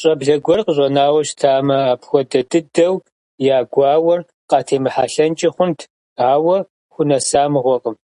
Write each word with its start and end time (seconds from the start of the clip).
ЩӀэблэ 0.00 0.34
гуэр 0.44 0.60
къыщӀэнауэ 0.66 1.20
щытамэ, 1.28 1.76
апхуэдэ 1.92 2.40
дыдэу 2.50 2.94
я 3.56 3.58
гуауэр 3.72 4.20
къатемыхьэлъэнкӀи 4.48 5.48
хъунт, 5.54 5.78
ауэ 6.30 6.56
хунэса 6.92 7.42
мыгъуэкъым… 7.52 7.96